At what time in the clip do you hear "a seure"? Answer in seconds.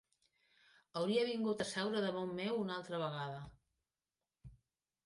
1.65-2.01